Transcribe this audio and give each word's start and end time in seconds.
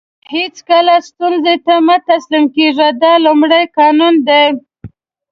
هیڅکله 0.33 0.95
ستونزو 1.07 1.53
ته 1.65 1.73
مه 1.87 1.97
تسلیم 2.09 2.45
کېږئ 2.55 2.89
دا 3.01 3.13
لومړی 3.25 3.63
قانون 3.77 4.15
دی. 4.27 4.43